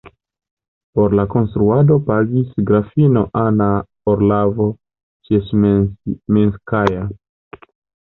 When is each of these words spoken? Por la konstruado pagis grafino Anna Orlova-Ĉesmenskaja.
Por 0.95 1.11
la 1.19 1.25
konstruado 1.33 1.97
pagis 2.07 2.57
grafino 2.71 3.23
Anna 3.43 3.69
Orlova-Ĉesmenskaja. 4.15 7.09